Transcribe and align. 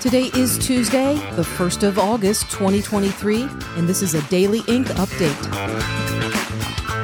Today 0.00 0.30
is 0.36 0.56
Tuesday, 0.64 1.16
the 1.34 1.42
1st 1.42 1.82
of 1.82 1.98
August, 1.98 2.48
2023, 2.52 3.42
and 3.76 3.88
this 3.88 4.02
is 4.02 4.14
a 4.14 4.22
Daily 4.28 4.60
Ink 4.68 4.86
update. 4.86 5.52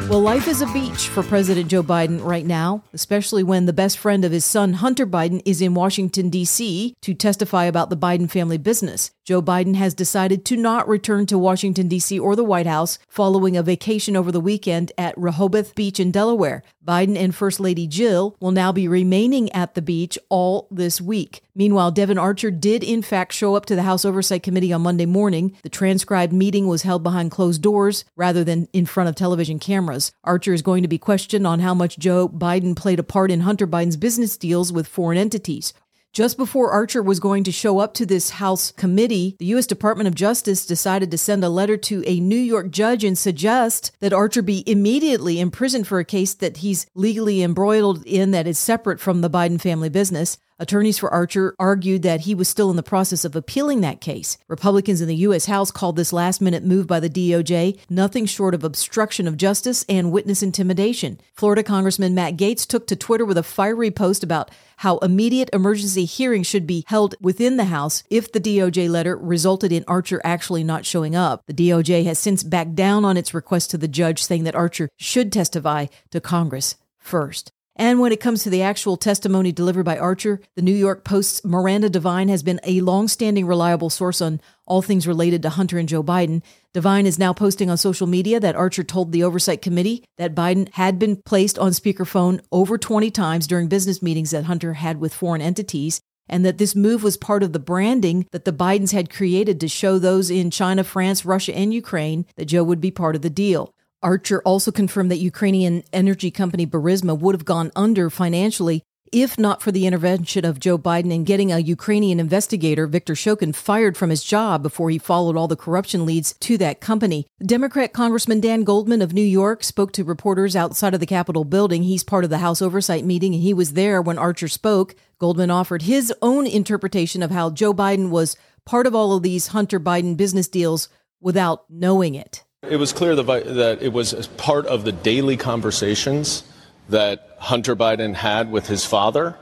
Well, 0.08 0.21
life 0.21 0.46
is 0.46 0.62
a 0.62 0.66
beach 0.73 1.09
for 1.09 1.25
President 1.25 1.69
Joe 1.69 1.82
Biden 1.82 2.25
right 2.25 2.47
now, 2.47 2.85
especially 2.93 3.43
when 3.43 3.67
the 3.67 3.73
best 3.73 3.99
friend 3.99 4.25
of 4.25 4.31
his 4.31 4.45
son, 4.45 4.75
Hunter 4.75 5.09
Biden, 5.09 5.43
is 5.45 5.61
in 5.61 5.75
Washington, 5.75 6.31
D.C. 6.31 6.95
to 7.01 7.15
testify 7.15 7.65
about 7.65 7.91
the 7.91 7.97
Biden 7.97 8.31
family 8.31 8.59
business. 8.59 9.11
Joe 9.31 9.41
Biden 9.41 9.77
has 9.77 9.95
decided 9.95 10.45
to 10.47 10.57
not 10.57 10.89
return 10.89 11.25
to 11.27 11.39
Washington, 11.39 11.87
D.C. 11.87 12.19
or 12.19 12.35
the 12.35 12.43
White 12.43 12.67
House 12.67 12.99
following 13.07 13.57
a 13.57 13.62
vacation 13.62 14.17
over 14.17 14.33
the 14.33 14.41
weekend 14.41 14.91
at 14.99 15.17
Rehoboth 15.17 15.77
Beach 15.77 16.01
in 16.01 16.11
Delaware. 16.11 16.65
Biden 16.84 17.16
and 17.16 17.33
First 17.33 17.61
Lady 17.61 17.87
Jill 17.87 18.35
will 18.41 18.51
now 18.51 18.73
be 18.73 18.88
remaining 18.88 19.48
at 19.52 19.77
the 19.77 19.83
beach 19.83 20.19
all 20.30 20.66
this 20.73 21.01
week. 21.01 21.45
Meanwhile, 21.55 21.93
Devon 21.93 22.19
Archer 22.19 22.51
did 22.51 22.83
in 22.83 23.02
fact 23.02 23.33
show 23.33 23.55
up 23.55 23.66
to 23.66 23.77
the 23.77 23.85
House 23.85 24.05
Oversight 24.05 24.43
Committee 24.43 24.73
on 24.73 24.83
Monday 24.83 25.07
morning. 25.07 25.57
The 25.62 25.69
transcribed 25.69 26.33
meeting 26.33 26.66
was 26.66 26.83
held 26.83 27.05
behind 27.05 27.30
closed 27.30 27.62
doors 27.62 28.05
rather 28.16 28.43
than 28.43 28.66
in 28.73 28.85
front 28.85 29.09
of 29.09 29.15
television 29.15 29.60
cameras. 29.60 30.10
Archer 30.24 30.52
is 30.52 30.62
going 30.62 30.83
to 30.83 30.88
be 30.88 30.99
questioned 30.99 31.47
on 31.47 31.60
how 31.60 31.73
much 31.74 32.01
Joe 32.01 32.29
Biden 32.29 32.74
played 32.74 32.99
a 32.99 33.05
part 33.05 33.30
in 33.30 33.43
Hunter 33.43 33.69
Biden's 33.69 33.97
business 33.97 34.37
deals 34.37 34.73
with 34.73 34.88
foreign 34.88 35.19
entities. 35.19 35.73
Just 36.12 36.37
before 36.37 36.73
Archer 36.73 37.05
was 37.05 37.20
going 37.20 37.45
to 37.45 37.52
show 37.52 37.78
up 37.78 37.95
to 37.95 38.05
this 38.05 38.30
House 38.30 38.73
committee, 38.73 39.37
the 39.38 39.45
U.S. 39.46 39.64
Department 39.64 40.09
of 40.09 40.14
Justice 40.16 40.66
decided 40.66 41.09
to 41.12 41.18
send 41.18 41.45
a 41.45 41.48
letter 41.48 41.77
to 41.77 42.02
a 42.05 42.18
New 42.18 42.34
York 42.34 42.70
judge 42.70 43.05
and 43.05 43.16
suggest 43.16 43.92
that 44.01 44.12
Archer 44.12 44.42
be 44.42 44.68
immediately 44.68 45.38
imprisoned 45.38 45.87
for 45.87 46.01
a 46.01 46.04
case 46.04 46.34
that 46.34 46.56
he's 46.59 46.87
legally 46.96 47.45
embroiled 47.45 48.04
in 48.06 48.32
that 48.32 48.48
is 48.48 48.59
separate 48.59 48.98
from 48.98 49.20
the 49.20 49.30
Biden 49.30 49.60
family 49.60 49.88
business. 49.88 50.37
Attorneys 50.61 50.99
for 50.99 51.11
Archer 51.11 51.55
argued 51.59 52.03
that 52.03 52.21
he 52.21 52.35
was 52.35 52.47
still 52.47 52.69
in 52.69 52.77
the 52.77 52.83
process 52.83 53.25
of 53.25 53.35
appealing 53.35 53.80
that 53.80 54.03
case. 54.03 54.37
Republicans 54.47 55.01
in 55.01 55.09
the 55.09 55.16
U.S. 55.16 55.47
House 55.47 55.71
called 55.71 55.97
this 55.97 56.13
last 56.13 56.43
minute 56.43 56.63
move 56.63 56.87
by 56.87 57.01
the 57.01 57.09
DOJ 57.09 57.79
nothing 57.89 58.27
short 58.27 58.53
of 58.55 58.63
obstruction 58.63 59.27
of 59.27 59.38
justice 59.38 59.87
and 59.88 60.13
witness 60.13 60.43
intimidation. 60.43 61.19
Florida 61.33 61.63
Congressman 61.63 62.15
Matt 62.15 62.37
Gaetz 62.37 62.66
took 62.66 62.87
to 62.88 62.95
Twitter 62.95 63.25
with 63.25 63.38
a 63.38 63.43
fiery 63.43 63.91
post 63.91 64.22
about 64.22 64.50
how 64.77 64.99
immediate 64.99 65.49
emergency 65.55 66.05
hearings 66.05 66.47
should 66.47 66.66
be 66.66 66.84
held 66.87 67.15
within 67.22 67.56
the 67.56 67.65
House 67.65 68.05
if 68.11 68.31
the 68.31 68.41
DOJ 68.41 68.91
letter 68.91 69.16
resulted 69.16 69.72
in 69.72 69.83
Archer 69.88 70.21
actually 70.25 70.62
not 70.62 70.84
showing 70.84 71.16
up. 71.16 71.43
The 71.47 71.55
DOJ 71.55 72.05
has 72.05 72.19
since 72.19 72.43
backed 72.43 72.75
down 72.75 73.06
on 73.06 73.16
its 73.16 73.33
request 73.33 73.71
to 73.71 73.78
the 73.78 73.88
judge, 73.88 74.22
saying 74.22 74.44
that 74.44 74.55
Archer 74.55 74.91
should 74.99 75.33
testify 75.33 75.87
to 76.11 76.21
Congress 76.21 76.77
first. 76.99 77.50
And 77.81 77.98
when 77.98 78.12
it 78.12 78.20
comes 78.20 78.42
to 78.42 78.50
the 78.50 78.60
actual 78.60 78.98
testimony 78.98 79.53
delivered 79.53 79.86
by 79.86 79.97
Archer, 79.97 80.42
the 80.54 80.60
New 80.60 80.75
York 80.75 81.03
Post's 81.03 81.42
Miranda 81.47 81.88
Devine 81.88 82.28
has 82.28 82.42
been 82.42 82.60
a 82.62 82.82
long-standing 82.82 83.47
reliable 83.47 83.88
source 83.88 84.20
on 84.20 84.42
all 84.66 84.82
things 84.82 85.06
related 85.06 85.41
to 85.41 85.48
Hunter 85.48 85.78
and 85.78 85.88
Joe 85.88 86.03
Biden. 86.03 86.42
Devine 86.75 87.06
is 87.06 87.19
now 87.19 87.32
posting 87.32 87.70
on 87.70 87.78
social 87.78 88.06
media 88.06 88.38
that 88.38 88.54
Archer 88.54 88.84
told 88.84 89.12
the 89.12 89.25
Oversight 89.25 89.62
Committee 89.62 90.04
that 90.19 90.34
Biden 90.34 90.69
had 90.75 90.98
been 90.98 91.22
placed 91.25 91.58
on 91.58 91.70
speakerphone 91.70 92.42
over 92.53 92.76
20 92.76 93.10
times 93.10 93.47
during 93.47 93.66
business 93.66 94.03
meetings 94.03 94.32
that 94.32 94.44
Hunter 94.44 94.75
had 94.75 95.00
with 95.00 95.14
foreign 95.14 95.41
entities, 95.41 96.03
and 96.28 96.44
that 96.44 96.58
this 96.58 96.76
move 96.76 97.03
was 97.03 97.16
part 97.16 97.42
of 97.42 97.54
the 97.54 97.58
branding 97.58 98.26
that 98.31 98.44
the 98.44 98.53
Bidens 98.53 98.92
had 98.92 99.08
created 99.08 99.58
to 99.58 99.69
show 99.69 99.98
those 99.98 100.31
in 100.31 100.50
China, 100.50 100.84
France, 100.84 101.25
Russia, 101.25 101.56
and 101.56 101.72
Ukraine 101.72 102.26
that 102.36 102.44
Joe 102.44 102.62
would 102.62 102.82
be 102.82 102.91
part 102.91 103.16
of 103.16 103.22
the 103.22 103.31
deal. 103.31 103.72
Archer 104.03 104.41
also 104.43 104.70
confirmed 104.72 105.10
that 105.10 105.19
Ukrainian 105.19 105.82
energy 105.93 106.31
company 106.31 106.66
Burisma 106.66 107.19
would 107.19 107.34
have 107.34 107.44
gone 107.44 107.70
under 107.76 108.10
financially 108.10 108.82
if 109.12 109.38
not 109.38 109.60
for 109.60 109.72
the 109.72 109.87
intervention 109.87 110.44
of 110.44 110.60
Joe 110.60 110.78
Biden 110.78 111.12
in 111.12 111.25
getting 111.25 111.50
a 111.50 111.59
Ukrainian 111.59 112.20
investigator, 112.20 112.86
Viktor 112.86 113.14
Shokin, 113.14 113.54
fired 113.54 113.97
from 113.97 114.10
his 114.10 114.22
job 114.22 114.62
before 114.62 114.91
he 114.91 114.98
followed 114.98 115.36
all 115.36 115.48
the 115.48 115.56
corruption 115.56 116.06
leads 116.06 116.34
to 116.34 116.56
that 116.58 116.80
company. 116.80 117.26
Democrat 117.44 117.92
Congressman 117.92 118.41
Dan 118.41 118.62
Goldman 118.62 119.02
of 119.02 119.12
New 119.12 119.22
York 119.22 119.64
spoke 119.64 119.92
to 119.92 120.04
reporters 120.04 120.54
outside 120.54 120.94
of 120.94 121.00
the 121.00 121.06
Capitol 121.06 121.44
building. 121.44 121.82
He's 121.82 122.04
part 122.04 122.25
of 122.25 122.30
the 122.30 122.38
House 122.38 122.62
Oversight 122.62 123.04
meeting, 123.04 123.34
and 123.34 123.42
he 123.42 123.52
was 123.52 123.72
there 123.72 124.00
when 124.00 124.19
Archer 124.19 124.48
spoke. 124.48 124.94
Goldman 125.19 125.50
offered 125.50 125.82
his 125.82 126.12
own 126.22 126.46
interpretation 126.46 127.22
of 127.22 127.30
how 127.30 127.50
Joe 127.50 127.75
Biden 127.75 128.10
was 128.10 128.36
part 128.64 128.86
of 128.86 128.94
all 128.94 129.16
of 129.16 129.22
these 129.22 129.48
Hunter 129.48 129.80
Biden 129.80 130.16
business 130.16 130.46
deals 130.46 130.88
without 131.20 131.64
knowing 131.69 132.14
it. 132.14 132.44
It 132.69 132.76
was 132.76 132.93
clear 132.93 133.16
that 133.16 133.78
it 133.81 133.91
was 133.91 134.26
part 134.37 134.66
of 134.66 134.84
the 134.84 134.93
daily 134.93 135.38
conversations 135.38 136.44
that 136.91 137.37
Hunter 137.38 137.75
Biden 137.75 138.15
had 138.15 138.53
with 138.53 138.66
his 138.66 138.84
father, 138.84 139.38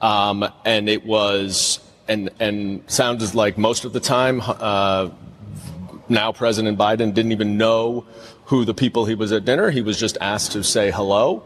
um, 0.00 0.48
and 0.64 0.88
it 0.88 1.04
was 1.04 1.80
and 2.06 2.30
and 2.38 2.84
sounded 2.86 3.34
like 3.34 3.58
most 3.58 3.84
of 3.84 3.92
the 3.92 3.98
time 3.98 4.40
uh, 4.40 5.10
now 6.08 6.30
President 6.30 6.78
Biden 6.78 7.12
didn't 7.12 7.32
even 7.32 7.58
know 7.58 8.06
who 8.44 8.64
the 8.64 8.72
people 8.72 9.04
he 9.04 9.16
was 9.16 9.32
at 9.32 9.44
dinner. 9.44 9.70
He 9.70 9.82
was 9.82 9.98
just 9.98 10.16
asked 10.20 10.52
to 10.52 10.62
say 10.62 10.92
hello. 10.92 11.42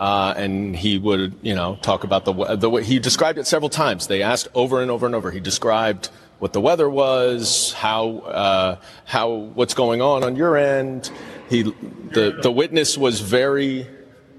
Uh, 0.00 0.32
and 0.34 0.74
he 0.74 0.96
would, 0.96 1.34
you 1.42 1.54
know, 1.54 1.78
talk 1.82 2.04
about 2.04 2.24
the 2.24 2.32
the 2.56 2.70
he 2.76 2.98
described 2.98 3.38
it 3.38 3.46
several 3.46 3.68
times. 3.68 4.06
They 4.06 4.22
asked 4.22 4.48
over 4.54 4.80
and 4.80 4.90
over 4.90 5.04
and 5.04 5.14
over. 5.14 5.30
He 5.30 5.40
described 5.40 6.08
what 6.38 6.54
the 6.54 6.60
weather 6.60 6.88
was, 6.88 7.74
how 7.74 8.18
uh, 8.20 8.76
how 9.04 9.28
what's 9.30 9.74
going 9.74 10.00
on 10.00 10.24
on 10.24 10.36
your 10.36 10.56
end. 10.56 11.10
He 11.50 11.64
the 11.64 12.38
the 12.42 12.50
witness 12.50 12.96
was 12.96 13.20
very 13.20 13.86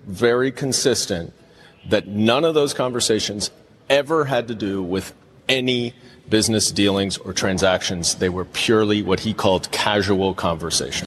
very 0.08 0.52
consistent 0.52 1.32
that 1.90 2.08
none 2.08 2.44
of 2.44 2.56
those 2.56 2.74
conversations 2.74 3.52
ever 3.88 4.26
had 4.26 4.48
to 4.48 4.56
do 4.56 4.82
with 4.82 5.14
any 5.48 5.94
business 6.28 6.72
dealings 6.72 7.18
or 7.18 7.34
transactions. 7.34 8.16
They 8.16 8.30
were 8.30 8.46
purely 8.46 9.04
what 9.04 9.20
he 9.20 9.34
called 9.36 9.70
casual 9.72 10.34
conversation. 10.34 11.06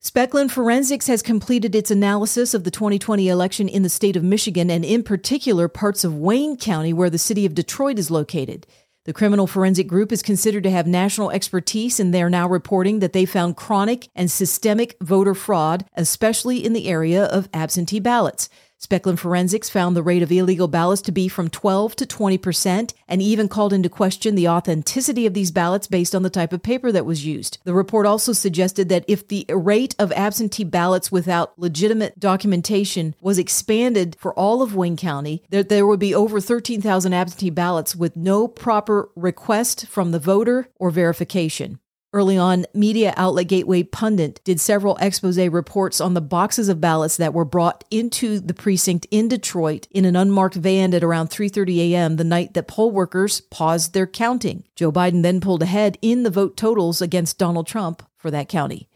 Speckin 0.00 0.48
Forensics 0.48 1.08
has 1.08 1.22
completed 1.22 1.74
its 1.74 1.90
analysis 1.90 2.54
of 2.54 2.62
the 2.62 2.70
2020 2.70 3.28
election 3.28 3.68
in 3.68 3.82
the 3.82 3.88
state 3.88 4.14
of 4.14 4.22
Michigan 4.22 4.70
and, 4.70 4.84
in 4.84 5.02
particular, 5.02 5.66
parts 5.66 6.04
of 6.04 6.14
Wayne 6.14 6.56
County, 6.56 6.92
where 6.92 7.10
the 7.10 7.18
city 7.18 7.44
of 7.44 7.52
Detroit 7.52 7.98
is 7.98 8.08
located. 8.08 8.64
The 9.06 9.12
criminal 9.12 9.48
forensic 9.48 9.88
group 9.88 10.12
is 10.12 10.22
considered 10.22 10.62
to 10.62 10.70
have 10.70 10.86
national 10.86 11.32
expertise, 11.32 11.98
and 11.98 12.14
they 12.14 12.22
are 12.22 12.30
now 12.30 12.48
reporting 12.48 13.00
that 13.00 13.12
they 13.12 13.24
found 13.24 13.56
chronic 13.56 14.08
and 14.14 14.30
systemic 14.30 14.96
voter 15.02 15.34
fraud, 15.34 15.84
especially 15.94 16.64
in 16.64 16.74
the 16.74 16.86
area 16.86 17.24
of 17.24 17.48
absentee 17.52 17.98
ballots. 17.98 18.48
Speckin 18.80 19.18
Forensics 19.18 19.68
found 19.68 19.96
the 19.96 20.04
rate 20.04 20.22
of 20.22 20.30
illegal 20.30 20.68
ballots 20.68 21.02
to 21.02 21.10
be 21.10 21.26
from 21.26 21.50
12 21.50 21.96
to 21.96 22.06
20 22.06 22.38
percent 22.38 22.94
and 23.08 23.20
even 23.20 23.48
called 23.48 23.72
into 23.72 23.88
question 23.88 24.36
the 24.36 24.48
authenticity 24.48 25.26
of 25.26 25.34
these 25.34 25.50
ballots 25.50 25.88
based 25.88 26.14
on 26.14 26.22
the 26.22 26.30
type 26.30 26.52
of 26.52 26.62
paper 26.62 26.92
that 26.92 27.04
was 27.04 27.26
used. 27.26 27.58
The 27.64 27.74
report 27.74 28.06
also 28.06 28.32
suggested 28.32 28.88
that 28.88 29.04
if 29.08 29.26
the 29.26 29.46
rate 29.48 29.96
of 29.98 30.12
absentee 30.12 30.62
ballots 30.62 31.10
without 31.10 31.58
legitimate 31.58 32.20
documentation 32.20 33.16
was 33.20 33.36
expanded 33.36 34.16
for 34.20 34.32
all 34.34 34.62
of 34.62 34.76
Wayne 34.76 34.96
County, 34.96 35.42
that 35.50 35.68
there 35.68 35.86
would 35.86 36.00
be 36.00 36.14
over 36.14 36.40
13,000 36.40 37.12
absentee 37.12 37.50
ballots 37.50 37.96
with 37.96 38.14
no 38.16 38.46
proper 38.46 39.10
request 39.16 39.86
from 39.88 40.12
the 40.12 40.20
voter 40.20 40.68
or 40.76 40.92
verification. 40.92 41.80
Early 42.10 42.38
on, 42.38 42.64
media 42.72 43.12
outlet 43.18 43.48
Gateway 43.48 43.82
Pundit 43.82 44.40
did 44.42 44.60
several 44.60 44.96
expose 44.96 45.36
reports 45.36 46.00
on 46.00 46.14
the 46.14 46.22
boxes 46.22 46.70
of 46.70 46.80
ballots 46.80 47.18
that 47.18 47.34
were 47.34 47.44
brought 47.44 47.84
into 47.90 48.40
the 48.40 48.54
precinct 48.54 49.06
in 49.10 49.28
Detroit 49.28 49.86
in 49.90 50.06
an 50.06 50.16
unmarked 50.16 50.54
van 50.54 50.94
at 50.94 51.04
around 51.04 51.28
3:30 51.28 51.92
a.m. 51.92 52.16
the 52.16 52.24
night 52.24 52.54
that 52.54 52.66
poll 52.66 52.90
workers 52.90 53.42
paused 53.42 53.92
their 53.92 54.06
counting. 54.06 54.64
Joe 54.74 54.90
Biden 54.90 55.22
then 55.22 55.42
pulled 55.42 55.62
ahead 55.62 55.98
in 56.00 56.22
the 56.22 56.30
vote 56.30 56.56
totals 56.56 57.02
against 57.02 57.36
Donald 57.36 57.66
Trump 57.66 58.02
for 58.16 58.30
that 58.30 58.48
county. 58.48 58.87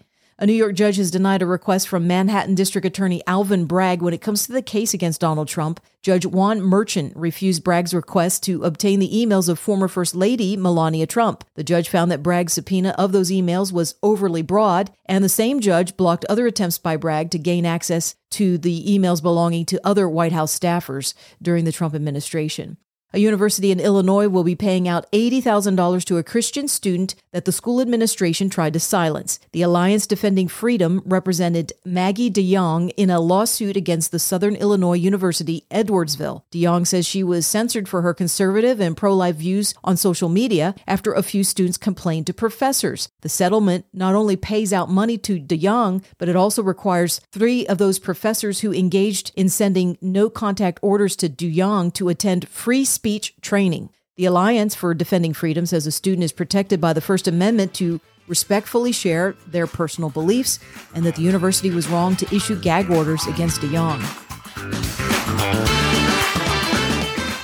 A 0.43 0.47
New 0.47 0.55
York 0.55 0.75
judge 0.75 0.97
has 0.97 1.13
denied 1.13 1.41
a 1.41 1.47
request 1.47 1.87
from 1.87 2.09
Manhattan 2.09 2.57
District 2.57 2.85
Attorney 2.85 3.23
Alvin 3.29 3.65
Bragg 3.65 4.03
when 4.03 4.13
it 4.13 4.21
comes 4.21 4.45
to 4.45 4.51
the 4.51 4.61
case 4.61 4.93
against 4.93 5.21
Donald 5.21 5.47
Trump. 5.47 5.79
Judge 6.03 6.27
Juan 6.27 6.59
Merchan 6.59 7.13
refused 7.15 7.63
Bragg's 7.63 7.95
request 7.95 8.43
to 8.43 8.65
obtain 8.65 8.99
the 8.99 9.09
emails 9.09 9.49
of 9.49 9.57
former 9.57 9.87
First 9.87 10.17
Lady 10.17 10.57
Melania 10.57 11.07
Trump. 11.07 11.45
The 11.55 11.63
judge 11.63 11.89
found 11.89 12.11
that 12.11 12.25
Bragg's 12.25 12.55
subpoena 12.55 12.93
of 12.99 13.13
those 13.13 13.31
emails 13.31 13.71
was 13.71 13.95
overly 14.03 14.43
broad, 14.43 14.91
and 15.07 15.23
the 15.23 15.29
same 15.29 15.61
judge 15.61 15.97
blocked 15.97 16.25
other 16.25 16.49
attempts 16.49 16.77
by 16.77 16.97
Bragg 16.97 17.31
to 17.31 17.39
gain 17.39 17.65
access 17.65 18.17
to 18.33 18.59
the 18.59 18.85
emails 18.85 19.23
belonging 19.23 19.65
to 19.67 19.87
other 19.87 20.09
White 20.09 20.33
House 20.33 20.59
staffers 20.59 21.15
during 21.41 21.67
the 21.67 21.71
Trump 21.71 21.95
administration. 21.95 22.79
A 23.15 23.19
university 23.19 23.71
in 23.71 23.79
Illinois 23.79 24.27
will 24.27 24.43
be 24.43 24.55
paying 24.55 24.89
out 24.89 25.11
$80,000 25.13 26.03
to 26.05 26.17
a 26.17 26.23
Christian 26.23 26.67
student 26.67 27.15
that 27.33 27.45
the 27.45 27.53
school 27.53 27.83
administration 27.83 28.49
tried 28.49 28.73
to 28.73 28.81
silence. 28.81 29.39
The 29.53 29.61
Alliance 29.61 30.07
Defending 30.07 30.49
Freedom 30.49 31.03
represented 31.05 31.75
Maggie 31.85 32.31
DeYoung 32.31 32.91
in 32.97 33.11
a 33.11 33.21
lawsuit 33.21 33.77
against 33.77 34.13
the 34.13 34.19
Southern 34.19 34.57
Illinois 34.57 34.95
University, 34.95 35.67
Edwardsville. 35.71 36.45
DeYoung 36.53 36.87
says 36.87 37.05
she 37.05 37.23
was 37.23 37.47
censored 37.47 37.87
for 37.87 38.01
her 38.01 38.15
conservative 38.15 38.81
and 38.81 38.97
pro 38.97 39.15
life 39.15 39.37
views 39.37 39.75
on 39.85 39.99
social 39.99 40.31
media 40.31 40.75
after 40.87 41.13
a 41.13 41.23
few 41.23 41.45
students 41.45 41.77
complained 41.77 42.27
to 42.29 42.33
professors. 42.33 43.11
The 43.21 43.29
settlement 43.29 43.85
not 43.93 44.15
only 44.15 44.37
pays 44.37 44.73
out 44.73 44.89
money 44.89 45.19
to 45.19 45.39
DeYoung, 45.39 46.03
but 46.17 46.31
it 46.31 46.37
also 46.37 46.63
requires 46.63 47.21
three 47.31 47.67
of 47.67 47.77
those 47.77 47.99
professors 47.99 48.61
who 48.61 48.73
engaged 48.73 49.33
in 49.37 49.51
sending 49.51 49.99
no 50.01 50.31
contact 50.31 50.79
orders 50.81 51.15
to 51.17 51.29
DeYoung 51.29 51.93
to 51.93 52.09
attend 52.09 52.49
free 52.49 52.87
speech 52.87 53.02
training. 53.41 53.91
The 54.17 54.27
Alliance 54.27 54.75
for 54.75 54.95
Defending 54.95 55.33
Freedom 55.33 55.67
says 55.67 55.87
a 55.87 55.93
student 55.93 56.23
is 56.23 56.33
protected 56.33 56.81
by 56.81 56.93
the 56.93 57.01
First 57.01 57.27
Amendment 57.27 57.75
to 57.75 58.01
respectfully 58.29 58.93
share 58.93 59.35
their 59.47 59.67
personal 59.67 60.11
beliefs 60.11 60.61
and 60.95 61.05
that 61.05 61.17
the 61.17 61.23
university 61.23 61.71
was 61.71 61.89
wrong 61.89 62.15
to 62.17 62.35
issue 62.35 62.61
gag 62.61 62.91
orders 62.91 63.27
against 63.27 63.61
DeYoung. 63.61 64.01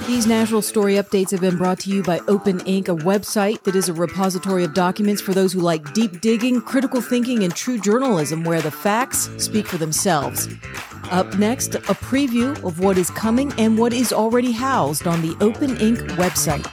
These 0.07 0.27
national 0.27 0.63
story 0.63 0.95
updates 0.95 1.31
have 1.33 1.41
been 1.41 1.57
brought 1.57 1.81
to 1.81 1.91
you 1.91 2.03
by 2.03 2.21
Open 2.29 2.61
Ink, 2.61 2.89
a 2.89 2.95
website 2.95 3.65
that 3.65 3.77
is 3.77 3.89
a 3.89 3.93
repository 3.93 4.65
of 4.65 4.75
documents 4.75 5.21
for 5.21 5.35
those 5.35 5.53
who 5.53 5.61
like 5.61 5.93
deep 5.93 6.21
digging, 6.21 6.61
critical 6.61 7.01
thinking, 7.01 7.45
and 7.45 7.55
true 7.55 7.79
journalism 7.79 8.45
where 8.45 8.63
the 8.63 8.71
facts 8.71 9.29
speak 9.37 9.67
for 9.67 9.77
themselves. 9.77 10.49
Up 11.11 11.39
next, 11.39 11.75
a 11.75 11.95
preview 11.95 12.63
of 12.65 12.81
what 12.81 12.99
is 12.99 13.11
coming 13.11 13.53
and 13.57 13.79
what 13.79 13.95
is 13.95 14.13
already 14.13 14.53
housed 14.53 15.07
on 15.07 15.23
the 15.23 15.35
Open 15.41 15.77
Ink 15.79 16.01
website. 16.19 16.67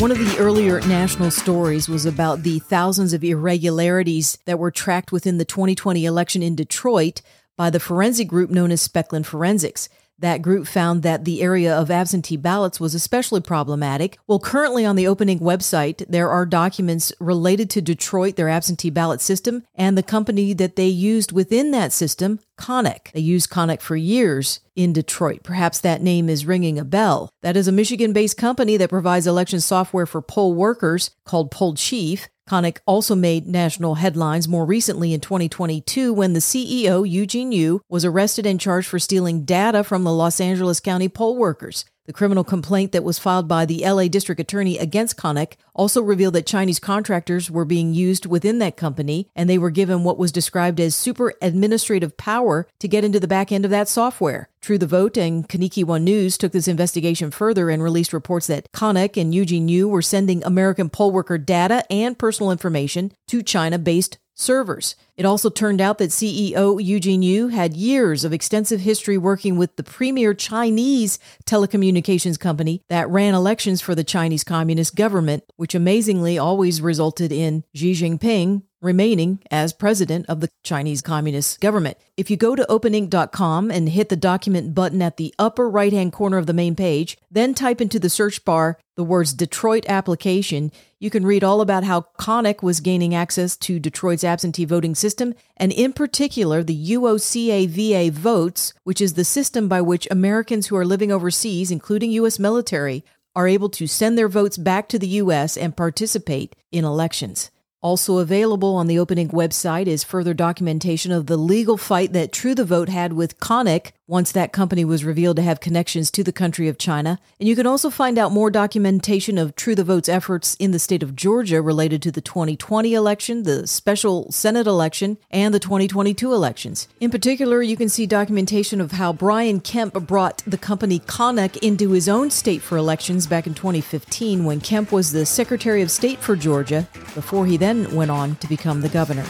One 0.00 0.12
of 0.12 0.18
the 0.18 0.36
earlier 0.38 0.80
national 0.82 1.32
stories 1.32 1.88
was 1.88 2.06
about 2.06 2.42
the 2.44 2.60
thousands 2.60 3.12
of 3.12 3.24
irregularities 3.24 4.38
that 4.44 4.58
were 4.58 4.70
tracked 4.70 5.10
within 5.10 5.38
the 5.38 5.44
2020 5.44 6.04
election 6.04 6.42
in 6.42 6.54
Detroit 6.54 7.20
by 7.56 7.68
the 7.68 7.80
forensic 7.80 8.28
group 8.28 8.48
known 8.48 8.70
as 8.70 8.86
Speckin 8.86 9.26
Forensics. 9.26 9.88
That 10.20 10.42
group 10.42 10.66
found 10.66 11.02
that 11.02 11.24
the 11.24 11.42
area 11.42 11.74
of 11.74 11.90
absentee 11.90 12.36
ballots 12.36 12.78
was 12.78 12.94
especially 12.94 13.40
problematic. 13.40 14.18
Well, 14.26 14.38
currently 14.38 14.84
on 14.84 14.96
the 14.96 15.06
Open 15.06 15.28
Ink 15.28 15.40
website, 15.40 16.04
there 16.08 16.30
are 16.30 16.44
documents 16.44 17.12
related 17.18 17.70
to 17.70 17.80
Detroit, 17.80 18.36
their 18.36 18.50
absentee 18.50 18.90
ballot 18.90 19.20
system, 19.22 19.64
and 19.74 19.96
the 19.96 20.02
company 20.02 20.52
that 20.52 20.76
they 20.76 20.88
used 20.88 21.32
within 21.32 21.70
that 21.70 21.92
system, 21.92 22.38
Konnech. 22.58 23.12
They 23.12 23.20
used 23.20 23.50
Konnech 23.50 23.80
for 23.80 23.96
years 23.96 24.60
in 24.76 24.92
Detroit. 24.92 25.42
Perhaps 25.42 25.80
that 25.80 26.02
name 26.02 26.28
is 26.28 26.46
ringing 26.46 26.78
a 26.78 26.84
bell. 26.84 27.30
That 27.42 27.56
is 27.56 27.66
a 27.66 27.72
Michigan 27.72 28.12
based 28.12 28.36
company 28.36 28.76
that 28.76 28.90
provides 28.90 29.26
election 29.26 29.60
software 29.60 30.06
for 30.06 30.20
poll 30.20 30.54
workers 30.54 31.10
called 31.24 31.50
Poll 31.50 31.74
Chief. 31.74 32.28
Konnech 32.50 32.78
also 32.84 33.14
made 33.14 33.46
national 33.46 33.94
headlines 33.94 34.48
more 34.48 34.66
recently 34.66 35.14
in 35.14 35.20
2022 35.20 36.12
when 36.12 36.32
the 36.32 36.40
CEO, 36.40 37.08
Eugene 37.08 37.52
Yu, 37.52 37.80
was 37.88 38.04
arrested 38.04 38.44
and 38.44 38.58
charged 38.58 38.88
for 38.88 38.98
stealing 38.98 39.44
data 39.44 39.84
from 39.84 40.02
the 40.02 40.12
Los 40.12 40.40
Angeles 40.40 40.80
County 40.80 41.08
poll 41.08 41.36
workers. 41.36 41.84
The 42.10 42.14
criminal 42.14 42.42
complaint 42.42 42.90
that 42.90 43.04
was 43.04 43.20
filed 43.20 43.46
by 43.46 43.64
the 43.66 43.88
LA 43.88 44.08
District 44.08 44.40
Attorney 44.40 44.76
against 44.78 45.16
Konnech 45.16 45.52
also 45.76 46.02
revealed 46.02 46.34
that 46.34 46.44
Chinese 46.44 46.80
contractors 46.80 47.52
were 47.52 47.64
being 47.64 47.94
used 47.94 48.26
within 48.26 48.58
that 48.58 48.76
company 48.76 49.28
and 49.36 49.48
they 49.48 49.58
were 49.58 49.70
given 49.70 50.02
what 50.02 50.18
was 50.18 50.32
described 50.32 50.80
as 50.80 50.96
super 50.96 51.34
administrative 51.40 52.16
power 52.16 52.66
to 52.80 52.88
get 52.88 53.04
into 53.04 53.20
the 53.20 53.28
back 53.28 53.52
end 53.52 53.64
of 53.64 53.70
that 53.70 53.86
software. 53.88 54.48
True 54.60 54.76
the 54.76 54.88
Vote 54.88 55.16
and 55.16 55.48
Kaneki 55.48 55.84
One 55.84 56.02
News 56.02 56.36
took 56.36 56.50
this 56.50 56.66
investigation 56.66 57.30
further 57.30 57.70
and 57.70 57.80
released 57.80 58.12
reports 58.12 58.48
that 58.48 58.66
Konnech 58.72 59.16
and 59.16 59.32
Eugene 59.32 59.68
Yu 59.68 59.88
were 59.88 60.02
sending 60.02 60.42
American 60.42 60.90
poll 60.90 61.12
worker 61.12 61.38
data 61.38 61.84
and 61.92 62.18
personal 62.18 62.50
information 62.50 63.12
to 63.28 63.40
China 63.40 63.78
based 63.78 64.18
servers. 64.40 64.96
It 65.16 65.26
also 65.26 65.50
turned 65.50 65.80
out 65.80 65.98
that 65.98 66.10
CEO 66.10 66.82
Eugene 66.82 67.22
Yu 67.22 67.48
had 67.48 67.74
years 67.74 68.24
of 68.24 68.32
extensive 68.32 68.80
history 68.80 69.18
working 69.18 69.56
with 69.56 69.76
the 69.76 69.82
premier 69.82 70.34
Chinese 70.34 71.18
telecommunications 71.44 72.38
company 72.38 72.82
that 72.88 73.08
ran 73.08 73.34
elections 73.34 73.80
for 73.80 73.94
the 73.94 74.04
Chinese 74.04 74.44
Communist 74.44 74.96
government, 74.96 75.44
which 75.56 75.74
amazingly 75.74 76.38
always 76.38 76.80
resulted 76.80 77.30
in 77.32 77.64
Xi 77.74 77.92
Jinping 77.92 78.62
remaining 78.80 79.40
as 79.50 79.72
president 79.72 80.26
of 80.28 80.40
the 80.40 80.50
Chinese 80.62 81.02
Communist 81.02 81.60
government. 81.60 81.98
If 82.16 82.30
you 82.30 82.36
go 82.36 82.54
to 82.56 82.66
openink.com 82.68 83.70
and 83.70 83.88
hit 83.88 84.08
the 84.08 84.16
document 84.16 84.74
button 84.74 85.02
at 85.02 85.16
the 85.16 85.34
upper 85.38 85.68
right 85.68 85.92
hand 85.92 86.12
corner 86.12 86.38
of 86.38 86.46
the 86.46 86.52
main 86.52 86.74
page, 86.74 87.18
then 87.30 87.54
type 87.54 87.80
into 87.80 87.98
the 87.98 88.10
search 88.10 88.44
bar 88.44 88.78
the 88.96 89.04
words 89.04 89.32
Detroit 89.32 89.86
application, 89.88 90.70
you 90.98 91.08
can 91.08 91.24
read 91.24 91.42
all 91.42 91.62
about 91.62 91.84
how 91.84 92.06
Konnech 92.18 92.62
was 92.62 92.80
gaining 92.80 93.14
access 93.14 93.56
to 93.56 93.78
Detroit's 93.78 94.24
absentee 94.24 94.66
voting 94.66 94.94
system, 94.94 95.34
and 95.56 95.72
in 95.72 95.94
particular, 95.94 96.62
the 96.62 96.90
UOCAVA 96.92 98.10
votes, 98.10 98.74
which 98.84 99.00
is 99.00 99.14
the 99.14 99.24
system 99.24 99.68
by 99.68 99.80
which 99.80 100.06
Americans 100.10 100.66
who 100.66 100.76
are 100.76 100.84
living 100.84 101.10
overseas, 101.10 101.70
including 101.70 102.10
U.S. 102.12 102.38
military, 102.38 103.02
are 103.34 103.48
able 103.48 103.70
to 103.70 103.86
send 103.86 104.18
their 104.18 104.28
votes 104.28 104.58
back 104.58 104.88
to 104.88 104.98
the 104.98 105.08
U.S. 105.08 105.56
and 105.56 105.76
participate 105.76 106.54
in 106.70 106.84
elections. 106.84 107.50
Also 107.82 108.18
available 108.18 108.74
on 108.76 108.88
the 108.88 108.98
Open 108.98 109.16
Ink 109.16 109.32
website 109.32 109.86
is 109.86 110.04
further 110.04 110.34
documentation 110.34 111.12
of 111.12 111.26
the 111.26 111.38
legal 111.38 111.78
fight 111.78 112.12
that 112.12 112.30
True 112.30 112.54
the 112.54 112.64
Vote 112.64 112.90
had 112.90 113.14
with 113.14 113.40
Konnech 113.40 113.92
once 114.10 114.32
that 114.32 114.52
company 114.52 114.84
was 114.84 115.04
revealed 115.04 115.36
to 115.36 115.42
have 115.42 115.60
connections 115.60 116.10
to 116.10 116.24
the 116.24 116.32
country 116.32 116.66
of 116.66 116.76
China. 116.76 117.20
And 117.38 117.48
you 117.48 117.54
can 117.54 117.66
also 117.66 117.90
find 117.90 118.18
out 118.18 118.32
more 118.32 118.50
documentation 118.50 119.38
of 119.38 119.54
True 119.54 119.76
the 119.76 119.84
Vote's 119.84 120.08
efforts 120.08 120.56
in 120.56 120.72
the 120.72 120.80
state 120.80 121.04
of 121.04 121.14
Georgia 121.14 121.62
related 121.62 122.02
to 122.02 122.10
the 122.10 122.20
2020 122.20 122.92
election, 122.92 123.44
the 123.44 123.68
special 123.68 124.30
Senate 124.32 124.66
election, 124.66 125.16
and 125.30 125.54
the 125.54 125.60
2022 125.60 126.32
elections. 126.32 126.88
In 126.98 127.12
particular, 127.12 127.62
you 127.62 127.76
can 127.76 127.88
see 127.88 128.04
documentation 128.04 128.80
of 128.80 128.90
how 128.90 129.12
Brian 129.12 129.60
Kemp 129.60 129.94
brought 130.08 130.42
the 130.44 130.58
company 130.58 130.98
Konnech 130.98 131.56
into 131.58 131.92
his 131.92 132.08
own 132.08 132.30
state 132.30 132.62
for 132.62 132.76
elections 132.76 133.28
back 133.28 133.46
in 133.46 133.54
2015 133.54 134.44
when 134.44 134.60
Kemp 134.60 134.90
was 134.90 135.12
the 135.12 135.24
Secretary 135.24 135.82
of 135.82 135.90
State 135.90 136.18
for 136.18 136.34
Georgia 136.34 136.88
before 137.14 137.46
he 137.46 137.56
then 137.56 137.94
went 137.94 138.10
on 138.10 138.34
to 138.36 138.48
become 138.48 138.80
the 138.80 138.88
governor. 138.88 139.22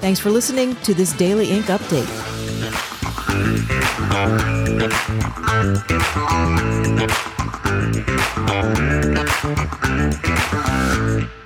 Thanks 0.00 0.20
for 0.20 0.30
listening 0.30 0.74
to 0.76 0.94
this 0.94 1.12
Daily 1.12 1.50
Ink 1.50 1.66
update. 1.66 2.08
Thank 4.02 4.82
you. 11.30 11.41